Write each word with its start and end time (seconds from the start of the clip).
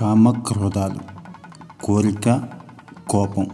కామక్రోధాలు 0.00 0.98
కోరిక 1.84 2.48
కోపం 3.08 3.46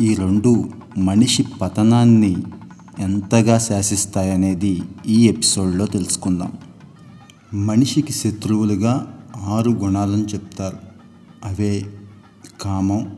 ఈ 0.00 0.14
రెండు 0.14 0.70
మనిషి 0.98 1.42
పతనాన్ని 1.42 2.36
ఎంతగా 2.98 3.58
శాసిస్తాయనేది 3.58 4.82
ఈ 5.06 5.28
ఎపిసోడ్లో 5.28 5.86
తెలుసుకుందాం. 5.86 6.52
మనిషికి 7.66 8.12
శత్రువులుగా 8.12 9.18
ఆరు 9.36 9.70
గుణాలను 9.70 10.24
చెప్తారు. 10.24 10.76
అవే 11.44 11.86
కామం 12.60 13.16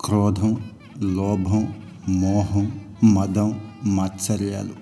క్రోధం 0.00 0.56
లోభం 0.98 1.74
మోహం 2.08 2.72
మదం 3.04 3.60
మాత్సర్యాలు. 3.84 4.72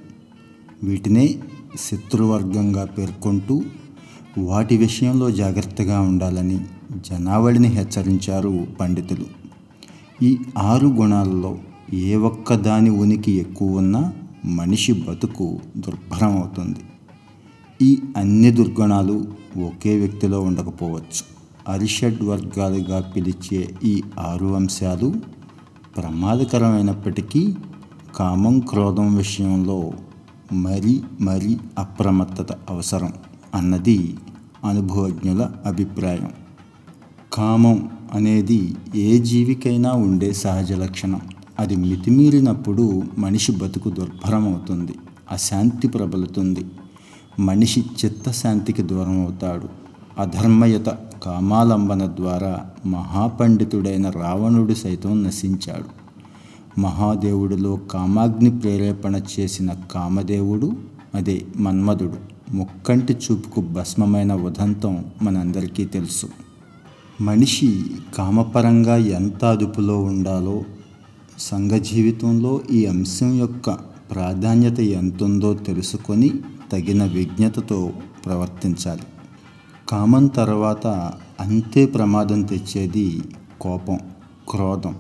వీటినే 0.83 1.35
శత్రువర్గంగా 1.81 2.85
పేర్కొంటూ 2.85 3.63
వాటి 4.39 4.77
విషయంలో 4.77 5.31
జాగ్రత్తగా 5.31 6.01
ఉండాలని 6.01 6.61
జనావళిని 6.93 7.69
హెచ్చరించారు 7.69 8.67
పండితులు. 8.81 9.27
ఈ 10.23 10.39
ఆరు 10.59 10.87
గుణాలలో 10.87 11.59
ఏ 11.95 12.17
ఒక్క 12.17 12.55
దాని 12.55 12.91
ఉనికి 12.91 13.33
ఎక్కువ 13.33 13.79
ఉన్నా 13.79 14.13
మనిషి 14.45 14.93
బతుకు 14.93 15.59
దుర్భరం 15.77 16.37
అవుతుంది 16.37 16.79
ఈ 17.83 17.99
అన్ని 18.17 18.51
దుర్గుణాలు 18.51 19.27
ఒకే 19.67 19.99
వ్యక్తిలో 19.99 20.41
ఉండకపోవచ్చు. 20.41 21.37
అరిషడ్ 21.69 22.23
వర్గాలుగా 22.23 23.01
పిలిచే 23.01 23.75
ఈ 23.85 24.03
ఆరు 24.19 24.47
అంశాలు 24.47 25.15
ప్రమాదకరమైనప్పటికీ 25.97 27.55
కామం 28.17 28.61
క్రోధం 28.61 29.17
విషయంలో 29.17 29.93
మరి 30.53 31.03
మరీ 31.21 31.57
అప్రమత్తత 31.79 32.53
అవసరం 32.53 33.13
అన్నది 33.55 34.17
అనుభవజ్ఞుల 34.65 35.51
అభిప్రాయం. 35.67 36.46
కామం 37.37 37.91
అనేది 38.15 38.77
ఏ 38.95 39.19
జీవికైనా 39.19 39.93
ఉండే 39.93 40.33
సహజ 40.33 40.73
లక్షణం. 40.73 41.21
అది 41.61 41.77
మితిమీరినప్పుడు 41.77 43.03
మనిషి 43.19 43.53
బతుకు 43.53 43.91
దుర్భరం 43.91 44.49
అవుతుంది 44.49 44.95
అశాంతి 45.31 45.89
ప్రబలుతుంది. 45.89 46.65
మనిషి 47.41 47.85
చిత్తశాంతికి 48.05 48.83
దూరం 48.83 49.21
అవుతాడు 49.21 49.69
అధర్మయత 50.21 50.87
కామాలంబన 51.23 52.07
ద్వారా 52.07 52.67
మహాపండితుడైన 52.87 54.11
రావణుడు 54.11 54.75
సైతం 54.75 55.25
నశించాడు. 55.25 56.07
మహాదేవుడిలో 56.81 57.77
కామాగ్ని 57.77 58.59
ప్రేరేపణ 58.59 59.21
చేసిన 59.41 59.75
కామదేవుడు 59.93 60.77
అదే 61.15 61.47
మన్మధుడు. 61.57 62.17
ముక్కంటి 62.57 63.13
చూపుకు 63.13 63.61
భస్మమైన 63.61 64.35
ఉదంతం 64.35 65.05
మనందరికీ 65.23 65.85
తెలుసు. 65.85 66.46
మనిషి 67.21 67.85
కామపరంగా 68.19 68.97
ఎంత 68.97 69.45
అదుపులో 69.45 70.03
ఉండాలో 70.03 70.63
సంఘ 71.39 71.71
జీవితంలో 71.71 72.61
ఈ 72.71 72.87
అంశం 72.87 73.39
యొక్క 73.39 73.71
ప్రాధాన్యత 74.11 74.81
ఎంతుందో 74.81 75.55
తెలుసుకొని 75.55 76.31
తగిన 76.73 77.05
విజ్ఞతతో 77.05 77.93
ప్రవర్తించాలి. 78.25 79.01
కామం 79.89 80.27
తర్వాత 80.27 80.87
అంతే 81.41 81.87
ప్రమాదం 81.87 82.43
తెచ్చేది 82.43 83.23
కోపం 83.61 83.99
క్రోధం. 84.49 84.95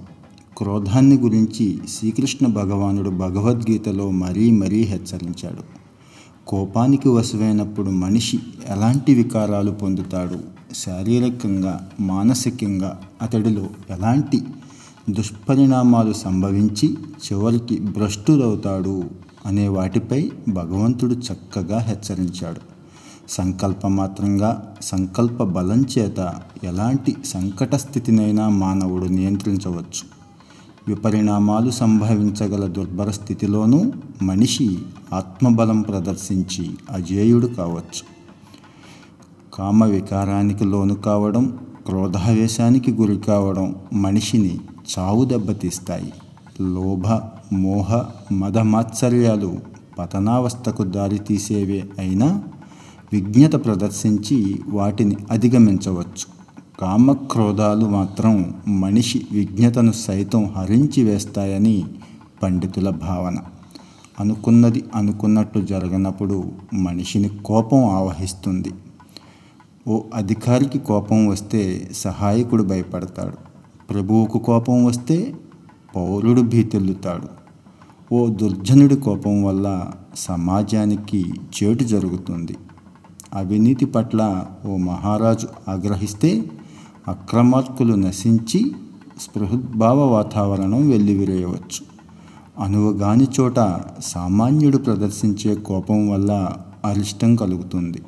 క్రోధాన్ని 0.59 1.19
గురించి 1.19 1.79
శ్రీకృష్ణ 1.89 2.47
భగవానుడు 2.47 3.11
భగవద్గీతలో 3.11 4.11
మరీ 4.11 4.51
మరీ 4.51 4.83
హెచ్చరించాడు. 4.83 5.63
కోపానికి 6.47 7.09
వశమైనప్పుడు 7.09 7.91
మనిషి 7.91 8.39
ఎలాంటి 8.69 9.15
వికారాలు 9.15 9.71
పొందుతాడు? 9.71 10.56
శారీరకంగా 10.85 11.91
మానసికంగా 12.01 13.01
అతడిలో 13.23 13.67
ఎలాంటి 13.91 14.43
దుష్పరిణామాలు 15.11 16.13
సంభవించి 16.13 16.93
చివరికి 16.93 17.81
భ్రష్టుడవుతాడు 17.81 19.05
అనే 19.47 19.69
వాటిపై 19.69 20.33
భగవంతుడు 20.49 21.15
చక్కగా 21.15 21.79
హెచ్చరించాడు. 21.79 22.61
సంకల్పమాత్రంగా 23.29 24.75
సంకల్ప 24.83 25.43
బలం 25.43 25.85
చేత 25.99 26.35
ఎలాంటి 26.65 27.17
సంకట 27.25 27.75
స్థితినైనా 27.75 28.49
మానవుడు 28.49 29.05
నియంత్రించవచ్చు. 29.05 30.17
విపరిణామాలు 30.89 31.71
సంభవించగల 31.71 32.67
దుర్భర 32.67 33.11
స్థితిలోనూ 33.11 33.93
మనిషి 34.23 34.79
ఆత్మబలం 35.13 35.81
ప్రదర్శించి 35.81 36.71
అజేయుడు 36.91 37.47
కావచ్చు. 37.47 38.16
కామ 39.59 39.85
వికారానికి 39.85 40.65
లోను 40.65 40.95
కావడం 40.95 41.59
క్రోధావేశానికి 41.87 42.93
గురి 42.93 43.19
కావడం 43.19 43.75
మనిషిని 43.93 44.59
చావు 44.99 45.25
దెబ్బతీస్తాయి. 45.25 46.13
లోభ 46.61 47.07
మోహ 47.53 48.05
మదమాత్సర్యాలు 48.33 49.59
పతనావస్థకు 49.99 50.85
దారితీసేవే 50.85 51.85
అయినా 51.99 52.43
విజ్ఞత 53.13 53.65
ప్రదర్శించి 53.65 54.63
వాటిని 54.69 55.17
అధిగమించవచ్చు. 55.31 56.37
కామక్రోధాలు 56.81 57.87
మాత్రం 57.87 58.55
మనిషి 58.69 59.27
విజ్ఞతను 59.33 59.93
సైతం 59.93 60.45
హరించి 60.45 61.03
వేస్తాయని 61.03 61.85
పండితుల 62.43 62.91
భావన. 62.91 63.37
అనుకున్నది 64.21 64.85
అనుకున్నట్టు 64.95 65.59
జరగనప్పుడు 65.59 66.45
మనిషిని 66.75 67.29
కోపం 67.29 67.85
ఆవహిస్తుంది. 67.85 68.71
ఓ 69.89 70.03
అధికారికి 70.15 70.79
కోపం 70.79 71.27
వస్తే 71.27 71.91
సహాయకుడు 71.97 72.63
భయపడతాడు. 72.63 73.37
ప్రభువుకు 73.93 74.39
కోపం 74.39 74.85
వస్తే 74.85 75.35
పౌరుడు 75.97 76.41
భీతెల్లుతాడు. 76.41 77.29
ఓ 78.15 78.27
దుర్జనుడి 78.27 78.97
కోపం 78.97 79.45
వల్ల 79.45 79.85
సమాజానికి 80.17 81.35
చేటు 81.57 81.85
జరుగుతుంది. 81.85 82.57
అవినీతి 83.35 83.87
పట్ల 83.87 84.47
ఓ 84.67 84.77
మహారాజు 84.77 85.49
ఆగ్రహిస్తే 85.69 86.45
అక్రమార్కులు 87.09 87.95
నశించి 87.95 88.73
స్పృహద్భావ 89.21 90.01
వాతావరణం 90.01 90.91
వెల్లివిరేయవచ్చు. 90.91 91.83
అనువుగాని 92.65 93.27
చోట 93.41 93.81
సామాన్యుడు 94.01 94.79
ప్రదర్శించే 94.79 95.55
కోపం 95.55 96.11
వల్ల 96.11 96.53
అరిష్టం 96.85 97.37
కలుగుతుంది. 97.37 98.03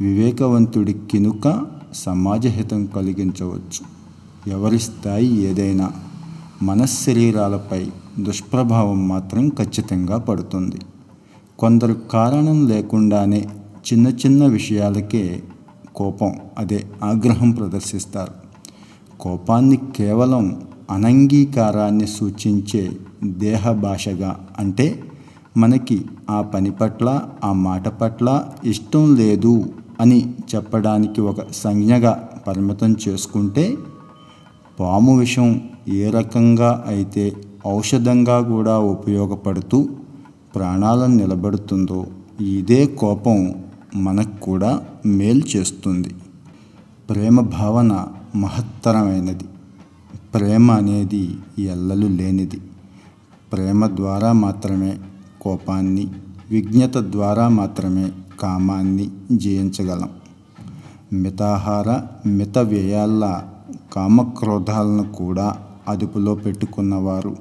వివేకవంతుడి 0.00 0.92
కినుక 1.10 1.66
సమాజహితం 1.94 2.86
కలిగించవచ్చు. 2.86 3.82
ఎవరి 4.50 4.78
స్థాయి 4.78 5.42
ఏదైనా 5.42 5.90
మనశ్శరీరాలపై 6.62 7.90
దుష్ప్రభావం 8.20 9.08
మాత్రం 9.08 9.48
ఖచ్చితంగా 9.48 10.18
పడుతుంది. 10.18 10.76
కొందరు 11.58 11.92
కారణం 11.92 12.68
లేకుండానే 12.68 13.48
చిన్న 13.92 14.08
చిన్న 14.08 14.46
విషయాలకే 14.46 15.42
కోపం 15.94 16.32
అదే 16.58 16.86
ఆగ్రహం 17.04 17.50
ప్రదర్శిస్తారు. 17.50 18.32
కోపాన్ని 19.20 19.78
కేవలం 19.96 20.62
అనంగీకారాన్ని 20.90 22.06
సూచించే 22.06 22.92
దేహ 23.24 23.72
భాషగా 23.72 24.46
అంటే 24.58 25.02
మనకి 25.56 26.04
ఆ 26.30 26.42
పని 26.42 26.70
పట్ల 26.70 27.22
ఆ 27.44 27.52
మాట 27.52 27.88
పట్ల 27.88 28.44
ఇష్టం 28.64 29.16
లేదు 29.16 29.72
అని 30.00 30.34
చెప్పడానికి 30.54 31.20
ఒక 31.20 31.50
సంజ్ఞగా 31.50 32.12
పరిమితం 32.46 32.96
చేసుకుంటే 33.08 33.76
పాము 34.80 35.18
విషం 35.18 35.48
ఏ 35.88 36.10
రకంగా 36.10 36.84
అయితే 36.86 37.36
ఔషధంగా 37.66 38.40
కూడా 38.40 38.78
ఉపయోగపడుతూ 38.78 39.88
ప్రాణాలను 40.54 41.14
నిలబెడుతుందో 41.16 42.06
ఇదే 42.40 42.86
కోపం 42.86 43.54
మనకు 43.94 44.40
కూడా 44.40 44.70
మేలు 45.06 45.42
చేస్తుంది. 45.56 46.14
ప్రేమ 47.10 47.40
భావన 47.40 48.06
మహత్తరమైనది. 48.36 49.44
ప్రేమ 50.34 50.70
అనేది 50.70 51.22
ఎల్లలు 51.58 52.06
లేనిది. 52.06 52.60
ప్రేమ 53.52 53.86
ద్వారా 53.86 54.32
మాత్రమే 54.32 54.98
కోపాన్ని 55.40 56.08
విజ్ఞత 56.50 56.96
ద్వారా 56.96 57.48
మాత్రమే 57.48 58.06
కామాన్ని 58.42 59.10
జయించగలం. 59.32 60.10
మితాహార 61.12 61.88
మిత 62.28 62.58
వ్యయాల 62.58 63.42
కామక్రోధాలను 63.92 65.12
కూడా 65.12 65.56
అదుపులో 65.88 66.34
పెట్టుకున్నవారు 66.34 67.36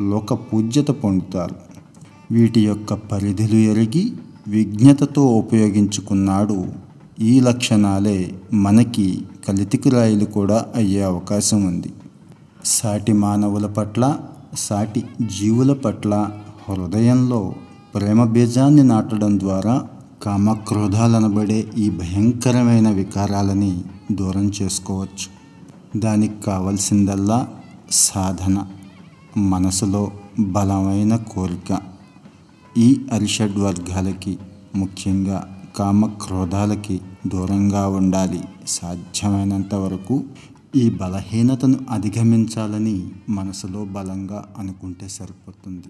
లోక 0.00 0.34
పూజ్యత 0.34 0.86
పొందుతారు. 0.86 1.56
వీటి 2.30 2.60
యొక్క 2.60 2.94
పరిధులు 2.94 3.56
ఎరిగి 3.56 4.12
విజ్ఞతతో 4.48 5.22
ఉపయోగించుకున్నాడు 5.26 6.66
ఈ 7.20 7.40
లక్షణాలే 7.40 8.18
మనకి 8.52 9.06
కలితికి 9.48 9.90
రాయిలు 9.90 10.24
కూడా 10.24 10.64
అయ్యే 10.76 11.02
అవకాశం 11.02 11.66
ఉంది. 11.66 11.92
సాటి 12.64 13.12
మానవుల 13.12 13.66
పట్ల 13.66 14.16
సాటి 14.58 15.02
జీవుల 15.38 15.72
పట్ల 15.72 16.30
హృదయంలో 16.68 17.54
ప్రేమ 17.94 18.24
బీజాన్ని 18.24 18.84
నాటడం 18.84 19.32
ద్వారా 19.40 19.74
కామక్రోధాలనబడే 20.24 21.70
ఈ 21.78 21.90
భయంకరమైన 21.90 22.90
వికారాలని 22.90 23.84
దూరం 24.12 24.50
చేసుకోవచ్చు. 24.62 25.26
దానికి 26.00 26.42
కావలసిందల్లా 26.42 27.48
సాధన 27.90 28.66
మనసులో 29.36 30.12
బలమైన 30.40 31.16
కోరిక. 31.16 31.80
ఈ 32.78 33.06
అరిషడ్ 33.12 33.58
వర్గాలకి 33.58 34.38
ముఖ్యంగా 34.76 35.64
కామక్రోధాలకి 35.76 37.00
దూరంగా 37.26 37.88
ఉండాలి. 37.88 38.40
సాధ్యమైనంత 38.68 39.74
వరకు 39.74 40.24
ఈ 40.76 40.90
బలహీనతను 40.90 41.78
అధిగమించాలని 41.90 43.08
మనసులో 43.28 43.84
బలంగా 43.84 44.44
అనుకుంటే 44.58 45.08
సరిపోతుంది. 45.08 45.88